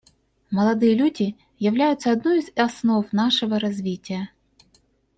[0.49, 4.31] Молодые люди являются одной из основ нашего развития.